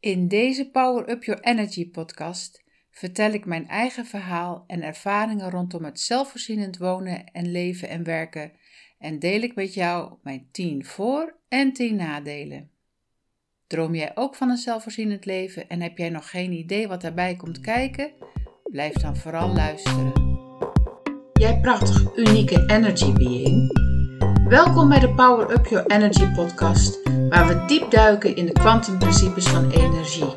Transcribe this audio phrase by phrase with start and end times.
[0.00, 5.84] In deze Power Up Your Energy podcast vertel ik mijn eigen verhaal en ervaringen rondom
[5.84, 8.52] het zelfvoorzienend wonen en leven en werken
[8.98, 12.70] en deel ik met jou mijn 10 voor- en 10 nadelen.
[13.66, 17.36] Droom jij ook van een zelfvoorzienend leven en heb jij nog geen idee wat daarbij
[17.36, 18.12] komt kijken?
[18.62, 20.12] Blijf dan vooral luisteren.
[21.32, 23.72] Jij prachtig unieke energy being.
[24.48, 29.48] Welkom bij de Power Up Your Energy podcast, waar we diep duiken in de kwantumprincipes
[29.48, 30.32] van energie.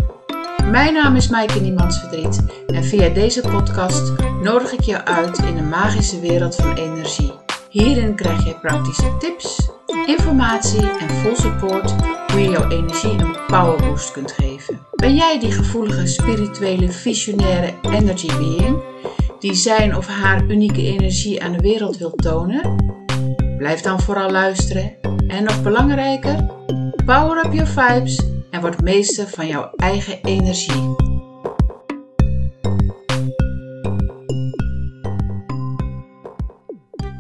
[0.72, 5.62] Mijn naam is Maaike Niemandsverdriet en via deze podcast nodig ik je uit in de
[5.62, 7.32] magische wereld van energie.
[7.70, 9.70] Hierin krijg je praktische tips,
[10.06, 11.96] informatie en full support
[12.32, 14.80] hoe je jouw energie een powerboost kunt geven.
[14.96, 18.84] Ben jij die gevoelige, spirituele, visionaire energy being
[19.40, 22.76] die zijn of haar unieke energie aan de wereld wil tonen?
[23.58, 24.94] Blijf dan vooral luisteren
[25.28, 26.46] en nog belangrijker,
[27.06, 30.96] power up your vibes en word meester van jouw eigen energie.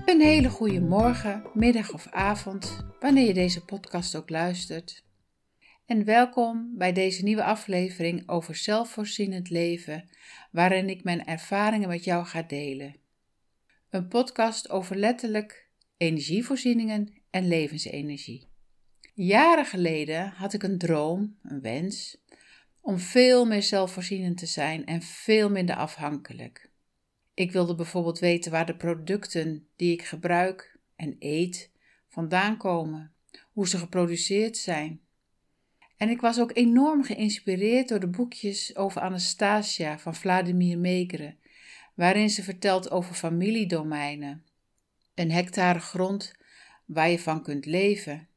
[0.05, 5.03] Een hele goede morgen, middag of avond, wanneer je deze podcast ook luistert.
[5.85, 10.09] En welkom bij deze nieuwe aflevering over zelfvoorzienend leven,
[10.51, 12.95] waarin ik mijn ervaringen met jou ga delen.
[13.89, 18.50] Een podcast over letterlijk energievoorzieningen en levensenergie.
[19.13, 22.17] Jaren geleden had ik een droom, een wens,
[22.81, 26.69] om veel meer zelfvoorzienend te zijn en veel minder afhankelijk.
[27.33, 31.71] Ik wilde bijvoorbeeld weten waar de producten die ik gebruik en eet
[32.07, 33.13] vandaan komen,
[33.51, 35.01] hoe ze geproduceerd zijn.
[35.97, 41.35] En ik was ook enorm geïnspireerd door de boekjes over Anastasia van Vladimir Megre,
[41.95, 44.45] waarin ze vertelt over familiedomeinen,
[45.15, 46.35] een hectare grond
[46.85, 48.27] waar je van kunt leven.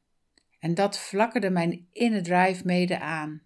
[0.65, 3.41] En dat vlakkerde mijn inner drive mede aan.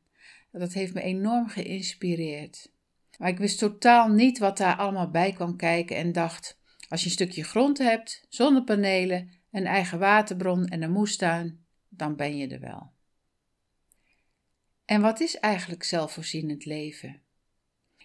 [0.52, 2.72] Dat heeft me enorm geïnspireerd.
[3.18, 7.06] Maar ik wist totaal niet wat daar allemaal bij kwam kijken en dacht: als je
[7.06, 12.60] een stukje grond hebt, zonnepanelen, een eigen waterbron en een moestuin, dan ben je er
[12.60, 12.92] wel.
[14.86, 17.22] En wat is eigenlijk zelfvoorzienend leven?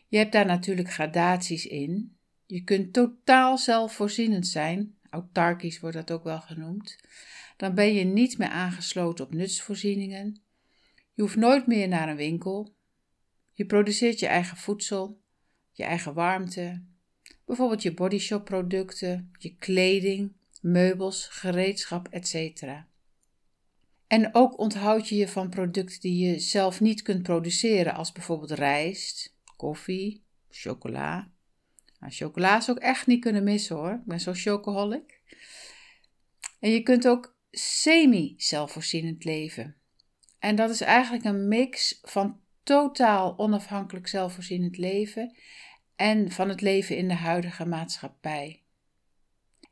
[0.09, 2.17] Je hebt daar natuurlijk gradaties in.
[2.47, 6.97] Je kunt totaal zelfvoorzienend zijn, autarkisch wordt dat ook wel genoemd.
[7.57, 10.43] Dan ben je niet meer aangesloten op nutsvoorzieningen.
[11.15, 12.75] Je hoeft nooit meer naar een winkel.
[13.53, 15.21] Je produceert je eigen voedsel,
[15.73, 16.83] je eigen warmte,
[17.45, 22.63] bijvoorbeeld je bodyshop producten, je kleding, meubels, gereedschap, etc.
[24.07, 28.51] En ook onthoud je je van producten die je zelf niet kunt produceren, als bijvoorbeeld
[28.51, 31.31] rijst, koffie, chocola.
[32.01, 33.93] Nou, chocola is ook echt niet kunnen missen hoor.
[33.93, 35.21] Ik ben zo chocoholic.
[36.61, 39.77] En je kunt ook semi-zelfvoorzienend leven.
[40.39, 45.37] En dat is eigenlijk een mix van totaal onafhankelijk zelfvoorzienend leven
[45.97, 48.63] en van het leven in de huidige maatschappij.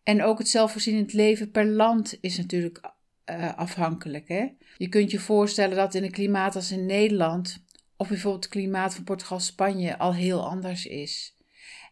[0.02, 2.92] En ook het zelfvoorzienend leven per land is natuurlijk
[3.26, 4.28] uh, afhankelijk.
[4.28, 4.48] Hè?
[4.76, 7.64] Je kunt je voorstellen dat in een klimaat als in Nederland,
[7.96, 11.36] of bijvoorbeeld het klimaat van Portugal, Spanje, al heel anders is.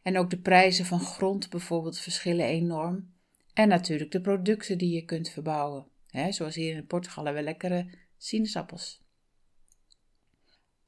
[0.02, 3.12] En ook de prijzen van grond bijvoorbeeld verschillen enorm.
[3.54, 5.86] En natuurlijk de producten die je kunt verbouwen.
[6.10, 6.32] Hè?
[6.32, 9.02] Zoals hier in Portugal hebben we lekkere sinaasappels.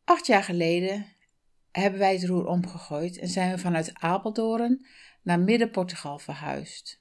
[0.05, 1.07] Acht jaar geleden
[1.71, 4.87] hebben wij het roer omgegooid en zijn we vanuit Apeldoorn
[5.23, 7.01] naar Midden-Portugal verhuisd.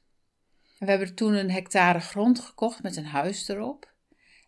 [0.80, 3.94] We hebben toen een hectare grond gekocht met een huis erop.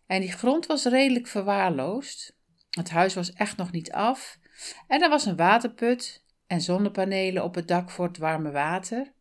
[0.06, 2.36] En die grond was redelijk verwaarloosd.
[2.70, 4.38] Het huis was echt nog niet af.
[4.86, 9.12] En er was een waterput en zonnepanelen op het dak voor het warme water.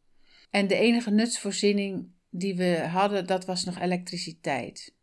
[0.53, 4.93] En de enige nutsvoorziening die we hadden, dat was nog elektriciteit.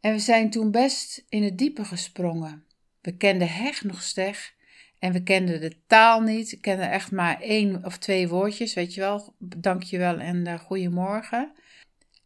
[0.00, 2.64] En we zijn toen best in het diepe gesprongen.
[3.00, 4.54] We kenden heg nog steg
[4.98, 6.52] en we kenden de taal niet.
[6.52, 9.34] Ik kende echt maar één of twee woordjes, weet je wel.
[9.38, 11.52] Dankjewel en uh, goedemorgen.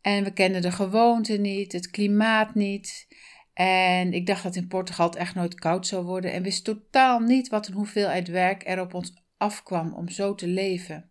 [0.00, 3.06] En we kenden de gewoonte niet, het klimaat niet.
[3.53, 6.32] En ik dacht dat in Portugal het echt nooit koud zou worden.
[6.32, 10.46] En wist totaal niet wat een hoeveelheid werk er op ons afkwam om zo te
[10.46, 11.11] leven.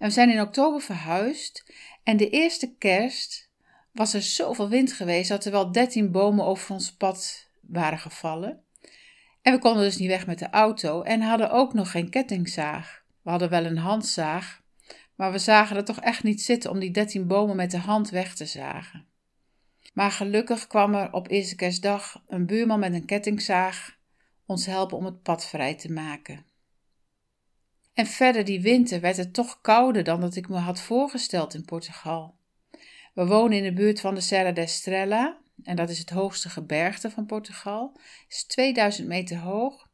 [0.00, 1.72] We zijn in oktober verhuisd.
[2.02, 3.50] En de eerste kerst
[3.92, 8.62] was er zoveel wind geweest dat er wel dertien bomen over ons pad waren gevallen.
[9.42, 13.02] En we konden dus niet weg met de auto en hadden ook nog geen kettingzaag.
[13.22, 14.62] We hadden wel een handzaag,
[15.14, 18.10] maar we zagen er toch echt niet zitten om die dertien bomen met de hand
[18.10, 19.06] weg te zagen.
[19.92, 23.98] Maar gelukkig kwam er op eerste kerstdag een buurman met een kettingzaag
[24.46, 26.44] ons helpen om het pad vrij te maken.
[27.94, 31.64] En verder die winter werd het toch kouder dan dat ik me had voorgesteld in
[31.64, 32.38] Portugal.
[33.14, 36.48] We wonen in de buurt van de Serra da Estrela en dat is het hoogste
[36.48, 39.88] gebergte van Portugal, is 2000 meter hoog.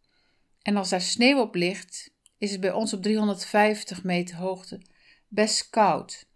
[0.63, 4.83] En als daar sneeuw op ligt, is het bij ons op 350 meter hoogte
[5.29, 6.29] best koud.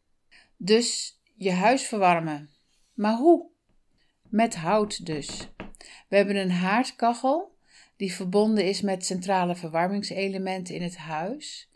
[0.57, 2.51] Dus je huis verwarmen.
[2.95, 3.51] Maar hoe?
[4.23, 5.49] Met hout dus.
[6.09, 7.57] We hebben een haardkachel
[8.01, 11.69] die verbonden is met centrale verwarmingselementen in het huis.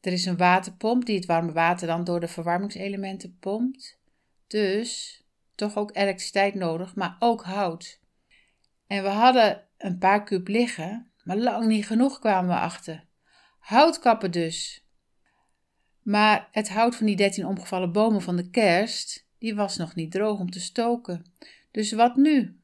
[0.00, 3.98] Er is een waterpomp die het warme water dan door de verwarmingselementen pompt.
[4.46, 5.22] Dus
[5.54, 8.00] toch ook elektriciteit nodig, maar ook hout.
[8.86, 13.04] En we hadden een paar kub liggen, maar lang niet genoeg kwamen we achter.
[13.58, 14.86] Houtkappen dus.
[16.02, 20.10] Maar het hout van die dertien omgevallen bomen van de kerst, die was nog niet
[20.10, 21.24] droog om te stoken.
[21.70, 22.58] Dus wat nu?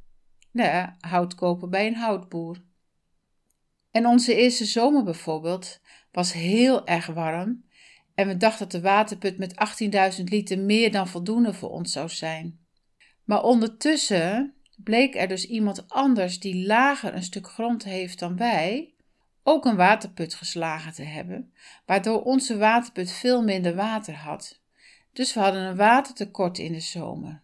[0.50, 2.64] Nou, hout kopen bij een houtboer.
[3.96, 5.80] En onze eerste zomer bijvoorbeeld
[6.12, 7.64] was heel erg warm
[8.14, 9.54] en we dachten dat de waterput met
[10.18, 12.58] 18.000 liter meer dan voldoende voor ons zou zijn.
[13.24, 18.94] Maar ondertussen bleek er dus iemand anders die lager een stuk grond heeft dan wij,
[19.42, 21.52] ook een waterput geslagen te hebben,
[21.86, 24.60] waardoor onze waterput veel minder water had.
[25.12, 27.42] Dus we hadden een watertekort in de zomer.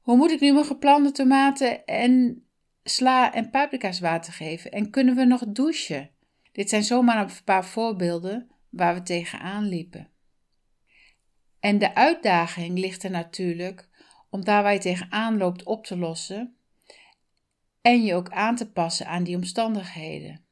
[0.00, 2.44] Hoe moet ik nu mijn geplande tomaten en
[2.84, 4.72] sla en paprika's water geven?
[4.72, 6.10] En kunnen we nog douchen?
[6.52, 10.08] Dit zijn zomaar een paar voorbeelden waar we tegenaan liepen.
[11.60, 13.88] En de uitdaging ligt er natuurlijk
[14.30, 16.56] om daar waar je tegenaan loopt op te lossen
[17.80, 20.44] en je ook aan te passen aan die omstandigheden.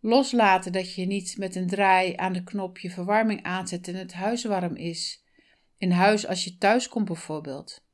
[0.00, 4.12] Loslaten dat je niet met een draai aan de knop je verwarming aanzet en het
[4.12, 5.24] huis warm is.
[5.76, 7.84] In huis als je thuis komt bijvoorbeeld.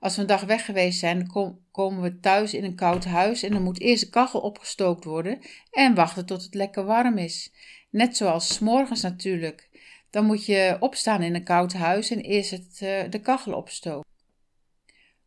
[0.00, 1.30] Als we een dag weg geweest zijn,
[1.70, 5.40] komen we thuis in een koud huis en dan moet eerst de kachel opgestookt worden
[5.70, 7.52] en wachten tot het lekker warm is.
[7.90, 9.68] Net zoals s morgens natuurlijk.
[10.10, 14.10] Dan moet je opstaan in een koud huis en eerst het, uh, de kachel opstoken.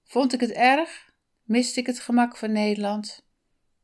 [0.04, 1.12] Vond ik het erg?
[1.44, 3.25] Miste ik het gemak van Nederland?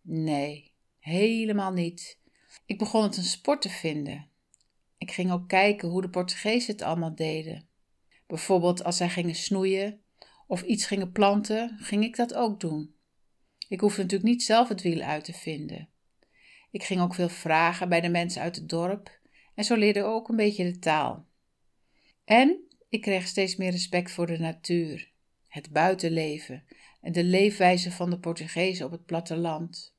[0.02, 2.20] Nee, helemaal niet.
[2.66, 4.30] Ik begon het een sport te vinden.
[4.98, 7.68] Ik ging ook kijken hoe de Portugezen het allemaal deden.
[8.28, 10.02] Bijvoorbeeld als zij gingen snoeien
[10.50, 12.96] of iets gingen planten, ging ik dat ook doen.
[13.68, 15.90] Ik hoefde natuurlijk niet zelf het wiel uit te vinden.
[16.72, 19.20] Ik ging ook veel vragen bij de mensen uit het dorp
[19.56, 21.26] en zo leerde ik ook een beetje de taal.
[22.26, 22.60] En
[22.90, 25.12] ik kreeg steeds meer respect voor de natuur,
[25.48, 26.64] het buitenleven
[27.02, 29.96] en de leefwijze van de Portugezen op het platteland.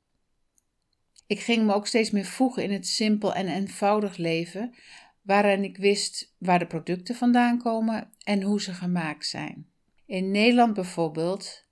[1.27, 4.75] Ik ging me ook steeds meer voegen in het simpel en eenvoudig leven,
[5.21, 9.70] waarin ik wist waar de producten vandaan komen en hoe ze gemaakt zijn.
[10.11, 11.65] In Nederland bijvoorbeeld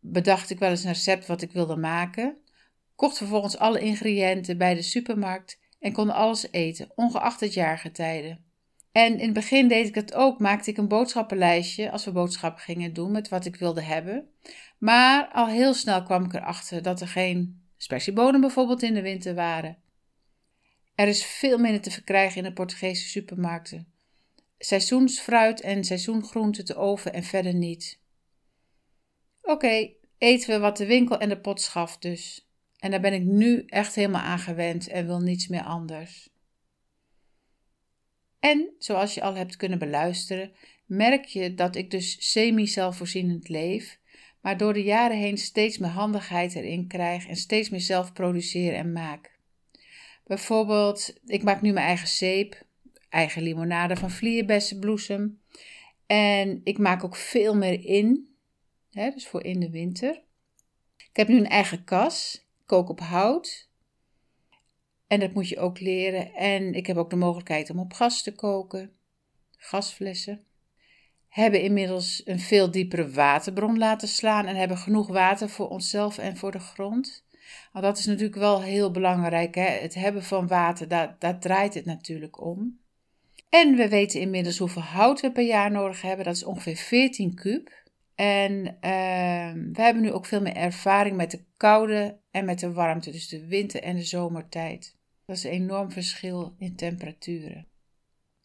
[0.00, 2.38] bedacht ik wel eens een recept wat ik wilde maken,
[2.94, 8.38] kocht vervolgens alle ingrediënten bij de supermarkt en kon alles eten, ongeacht het jaargetijde.
[8.92, 12.62] En in het begin deed ik het ook, maakte ik een boodschappenlijstje als we boodschappen
[12.62, 14.28] gingen doen met wat ik wilde hebben.
[14.78, 19.34] Maar al heel snel kwam ik erachter dat er geen spersiebonen bijvoorbeeld in de winter
[19.34, 19.78] waren.
[20.94, 23.91] Er is veel minder te verkrijgen in de Portugese supermarkten
[24.64, 28.00] seizoensfruit en seizoengroenten te oven en verder niet.
[29.42, 32.46] Oké, eten we wat de winkel en de pot schaft dus.
[32.78, 36.28] En daar ben ik nu echt helemaal aan gewend en wil niets meer anders.
[38.40, 40.52] En, zoals je al hebt kunnen beluisteren,
[40.86, 43.98] merk je dat ik dus semi-zelfvoorzienend leef,
[44.40, 48.74] maar door de jaren heen steeds meer handigheid erin krijg en steeds meer zelf produceer
[48.74, 49.38] en maak.
[50.26, 52.64] Bijvoorbeeld, ik maak nu mijn eigen zeep,
[53.12, 55.40] eigen limonade van vlierbessenbloesem.
[56.06, 58.28] En ik maak ook veel meer in,
[58.90, 60.22] hè, dus voor in de winter.
[60.96, 63.70] Ik heb nu een eigen kas, kook op hout.
[65.06, 66.34] En dat moet je ook leren.
[66.34, 68.92] En ik heb ook de mogelijkheid om op gas te koken,
[69.56, 70.44] gasflessen.
[71.28, 76.36] Hebben inmiddels een veel diepere waterbron laten slaan en hebben genoeg water voor onszelf en
[76.36, 77.24] voor de grond.
[77.72, 79.54] Want dat is natuurlijk wel heel belangrijk.
[79.54, 79.68] Hè?
[79.68, 82.80] Het hebben van water, daar, daar draait het natuurlijk om.
[83.52, 86.24] En we weten inmiddels hoeveel hout we per jaar nodig hebben.
[86.24, 87.70] Dat is ongeveer 14 kub.
[88.14, 92.72] En uh, we hebben nu ook veel meer ervaring met de koude en met de
[92.72, 94.96] warmte, dus de winter- en de zomertijd.
[95.26, 97.66] Dat is een enorm verschil in temperaturen.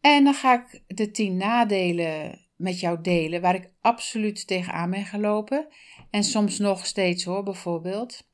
[0.01, 5.05] En dan ga ik de 10 nadelen met jou delen, waar ik absoluut tegenaan ben
[5.05, 5.67] gelopen.
[6.09, 8.27] En soms nog steeds hoor, bijvoorbeeld.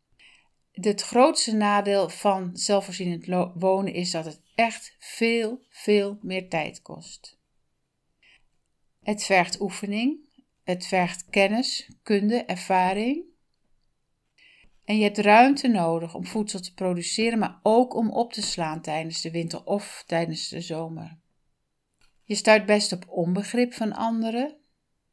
[0.72, 7.38] Het grootste nadeel van zelfvoorzienend wonen is dat het echt veel, veel meer tijd kost.
[9.04, 10.20] Het vergt oefening,
[10.64, 13.24] het vergt kennis, kunde, ervaring.
[14.86, 18.82] En je hebt ruimte nodig om voedsel te produceren, maar ook om op te slaan
[18.82, 21.18] tijdens de winter of tijdens de zomer.
[22.24, 24.56] Je stuit best op onbegrip van anderen.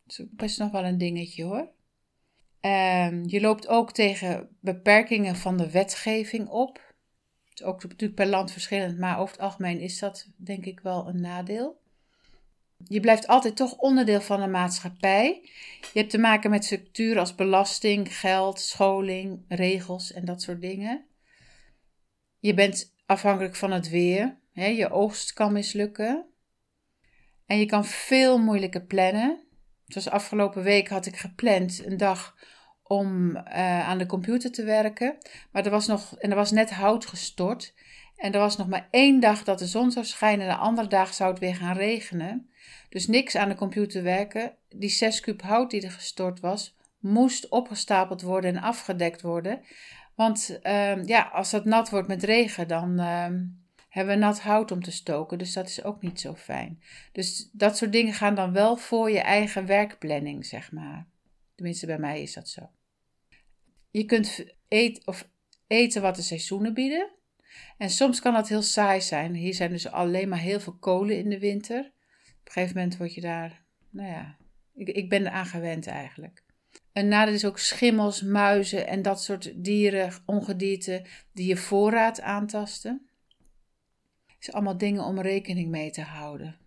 [0.05, 1.71] Dat is best nog wel een dingetje hoor.
[2.61, 6.90] Ehm, je loopt ook tegen beperkingen van de wetgeving op.
[7.63, 11.21] Ook natuurlijk per land verschillend, maar over het algemeen is dat denk ik wel een
[11.21, 11.81] nadeel.
[12.89, 15.41] Je blijft altijd toch onderdeel van een maatschappij.
[15.93, 21.05] Je hebt te maken met structuren als belasting, geld, scholing, regels en dat soort dingen.
[22.39, 24.39] Je bent afhankelijk van het weer.
[24.53, 24.67] Hè?
[24.67, 26.27] Je oogst kan mislukken.
[27.47, 29.43] En je kan veel moeilijker plannen.
[29.87, 32.37] Zoals afgelopen week had ik gepland een dag
[32.91, 35.17] om uh, aan de computer te werken.
[35.51, 37.75] Maar er was nog, en er was net hout gestort.
[38.17, 40.47] En er was nog maar één dag dat de zon zou schijnen.
[40.47, 42.51] En de andere dag zou het weer gaan regenen.
[42.89, 44.55] Dus niks aan de computer werken.
[44.69, 49.61] Die 6 kub hout die er gestort was, moest opgestapeld worden en afgedekt worden.
[50.15, 53.27] Want uh, ja, als dat nat wordt met regen, dan uh,
[53.89, 55.39] hebben we nat hout om te stoken.
[55.39, 56.83] Dus dat is ook niet zo fijn.
[57.13, 61.07] Dus dat soort dingen gaan dan wel voor je eigen werkplanning, zeg maar.
[61.55, 62.71] Tenminste, bij mij is dat zo.
[63.91, 65.29] Je kunt eten, of
[65.67, 67.11] eten wat de seizoenen bieden.
[67.79, 69.35] En soms kan dat heel saai zijn.
[69.35, 71.79] Hier zijn dus alleen maar heel veel kolen in de winter.
[72.41, 74.37] Op een gegeven moment word je daar, nou ja,
[74.75, 76.45] ik, ik ben eraan gewend eigenlijk.
[76.93, 83.09] En nadeel is ook schimmels, muizen en dat soort dieren, ongedierte die je voorraad aantasten.
[84.27, 86.59] Het is allemaal dingen om rekening mee te houden.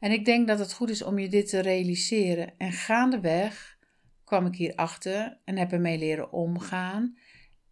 [0.00, 2.58] En ik denk dat het goed is om je dit te realiseren.
[2.58, 3.78] En gaandeweg
[4.30, 7.18] kwam ik hier achter en heb ermee leren omgaan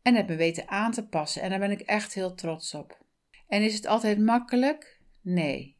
[0.02, 1.42] en heb me weten aan te passen.
[1.42, 3.04] En daar ben ik echt heel trots op.
[3.48, 5.00] En is het altijd makkelijk?
[5.20, 5.76] Nee.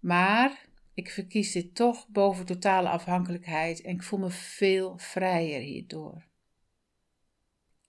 [0.00, 6.26] Maar ik verkies dit toch boven totale afhankelijkheid en ik voel me veel vrijer hierdoor.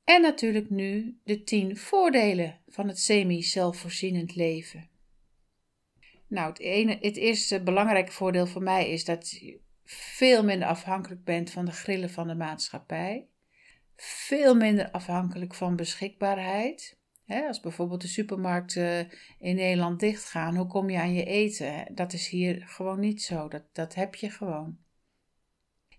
[0.03, 4.89] En natuurlijk nu de 10 voordelen van het semi-zelfvoorzienend leven.
[6.27, 9.41] Nou, het, ene, het eerste belangrijke voordeel voor mij is dat
[9.91, 13.27] veel minder afhankelijk bent van de grillen van de maatschappij.
[13.95, 16.99] Veel minder afhankelijk van beschikbaarheid
[17.37, 21.85] als bijvoorbeeld de supermarkten in Nederland dichtgaan, hoe kom je aan je eten?
[21.95, 23.47] Dat is hier gewoon niet zo.
[23.47, 24.77] Dat, dat heb je gewoon.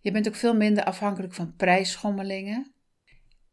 [0.01, 2.73] Je bent ook veel minder afhankelijk van prijsschommelingen.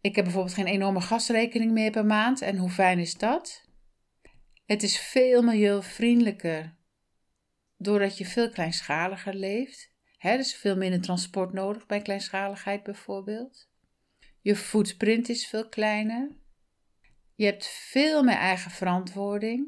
[0.01, 2.41] Ik heb bijvoorbeeld geen enorme gasrekening meer per maand.
[2.41, 3.65] En hoe fijn is dat?
[4.65, 6.75] Het is veel milieuvriendelijker
[7.77, 9.95] doordat je veel kleinschaliger leeft.
[10.27, 13.69] Er is veel minder transport nodig bij kleinschaligheid bijvoorbeeld.
[14.41, 16.35] Je footprint is veel kleiner.
[17.35, 19.67] Je hebt veel meer eigen verantwoording.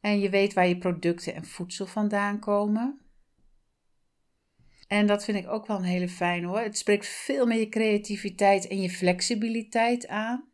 [0.00, 3.00] En je weet waar je producten en voedsel vandaan komen.
[4.86, 6.60] En dat vind ik ook wel een hele fijn hoor.
[6.60, 10.48] Het spreekt veel meer je creativiteit en je flexibiliteit aan.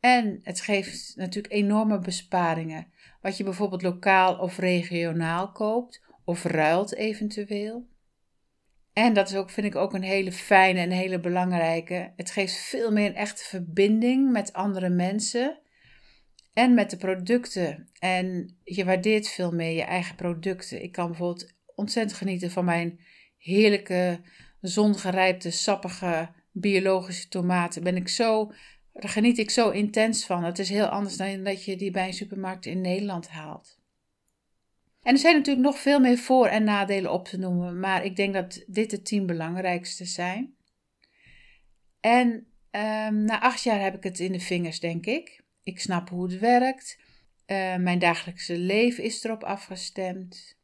[0.00, 2.92] En het geeft natuurlijk enorme besparingen.
[3.20, 7.88] Wat je bijvoorbeeld lokaal of regionaal koopt of ruilt eventueel.
[8.92, 12.12] En dat is ook, vind ik ook een hele fijne en hele belangrijke.
[12.16, 15.58] Het geeft veel meer een echte verbinding met andere mensen
[16.52, 17.88] en met de producten.
[17.98, 20.82] En je waardeert veel meer je eigen producten.
[20.82, 23.00] Ik kan bijvoorbeeld ontzettend genieten van mijn
[23.38, 24.20] heerlijke,
[24.60, 27.82] zongerijpte, sappige, biologische tomaten.
[27.82, 28.52] Ben ik zo,
[28.92, 30.44] daar geniet ik zo intens van.
[30.44, 33.78] Het is heel anders dan dat je die bij een supermarkt in Nederland haalt.
[35.06, 38.16] En er zijn natuurlijk nog veel meer voor- en nadelen op te noemen, maar ik
[38.16, 40.54] denk dat dit de tien belangrijkste zijn.
[42.00, 42.28] En
[42.70, 45.44] um, na acht jaar heb ik het in de vingers, denk ik.
[45.62, 46.98] Ik snap hoe het werkt.
[47.46, 50.58] Uh, mijn dagelijkse leven is erop afgestemd.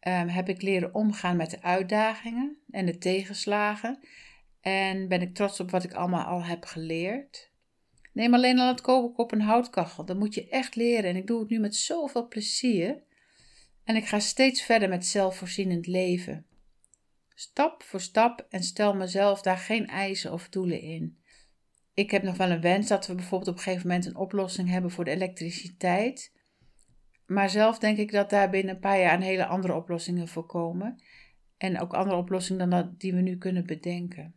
[0.00, 3.98] Um, heb ik leren omgaan met de uitdagingen en de tegenslagen.
[4.60, 7.50] En ben ik trots op wat ik allemaal al heb geleerd.
[8.12, 10.04] Neem alleen al het koken op een houtkachel.
[10.04, 11.10] Dat moet je echt leren.
[11.10, 13.02] En ik doe het nu met zoveel plezier.
[13.84, 16.46] En ik ga steeds verder met zelfvoorzienend leven.
[17.34, 21.18] Stap voor stap en stel mezelf daar geen eisen of doelen in.
[21.94, 24.68] Ik heb nog wel een wens dat we bijvoorbeeld op een gegeven moment een oplossing
[24.68, 26.32] hebben voor de elektriciteit.
[27.26, 30.46] Maar zelf denk ik dat daar binnen een paar jaar een hele andere oplossingen voor
[30.46, 31.02] komen.
[31.56, 34.34] En ook andere oplossingen dan die we nu kunnen bedenken.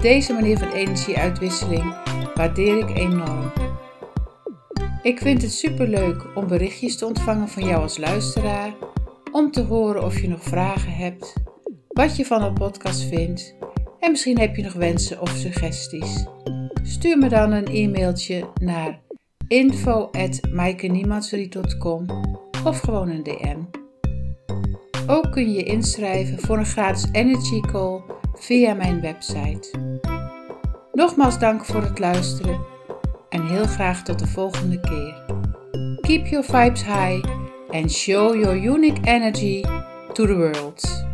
[0.00, 1.94] Deze manier van energieuitwisseling
[2.34, 3.52] waardeer ik enorm.
[5.02, 8.74] Ik vind het superleuk om berichtjes te ontvangen van jou als luisteraar,
[9.32, 11.32] om te horen of je nog vragen hebt,
[11.88, 13.56] wat je van de podcast vindt
[14.00, 16.26] en misschien heb je nog wensen of suggesties.
[16.82, 19.00] Stuur me dan een e-mailtje naar
[19.48, 22.06] info.maaikeniemandsverdriet.com
[22.64, 23.58] of gewoon een DM.
[25.06, 28.00] Ook kun je inschrijven voor een gratis energy call
[28.34, 29.70] via mijn website.
[30.92, 32.60] Nogmaals dank voor het luisteren
[33.28, 35.24] en heel graag tot de volgende keer.
[36.00, 37.28] Keep your vibes high
[37.70, 39.60] and show your unique energy
[40.12, 41.05] to the world.